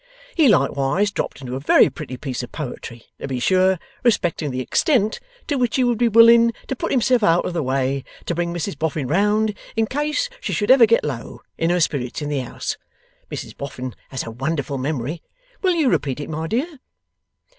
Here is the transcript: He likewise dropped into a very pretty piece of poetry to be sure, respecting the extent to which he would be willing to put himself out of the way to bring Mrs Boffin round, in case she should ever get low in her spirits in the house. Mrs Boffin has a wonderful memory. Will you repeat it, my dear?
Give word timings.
He 0.33 0.47
likewise 0.47 1.11
dropped 1.11 1.41
into 1.41 1.55
a 1.55 1.59
very 1.59 1.87
pretty 1.87 2.17
piece 2.17 2.41
of 2.41 2.51
poetry 2.51 3.05
to 3.19 3.27
be 3.27 3.39
sure, 3.39 3.77
respecting 4.03 4.49
the 4.49 4.59
extent 4.59 5.19
to 5.45 5.57
which 5.59 5.75
he 5.75 5.83
would 5.83 5.99
be 5.99 6.07
willing 6.07 6.53
to 6.69 6.75
put 6.75 6.89
himself 6.89 7.21
out 7.21 7.45
of 7.45 7.53
the 7.53 7.61
way 7.61 8.03
to 8.25 8.33
bring 8.33 8.51
Mrs 8.51 8.79
Boffin 8.79 9.05
round, 9.07 9.53
in 9.75 9.85
case 9.85 10.27
she 10.39 10.53
should 10.53 10.71
ever 10.71 10.87
get 10.87 11.03
low 11.05 11.43
in 11.55 11.69
her 11.69 11.79
spirits 11.79 12.19
in 12.19 12.29
the 12.29 12.39
house. 12.39 12.77
Mrs 13.29 13.55
Boffin 13.55 13.93
has 14.09 14.23
a 14.23 14.31
wonderful 14.31 14.79
memory. 14.79 15.21
Will 15.61 15.75
you 15.75 15.87
repeat 15.87 16.19
it, 16.19 16.31
my 16.31 16.47
dear? 16.47 16.79